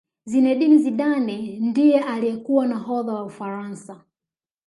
zinedine 0.25 0.77
zidane 0.77 1.57
ndiye 1.59 1.99
aliyekuwa 2.03 2.67
nahodha 2.67 3.13
wa 3.13 3.23
ufaransa 3.23 4.03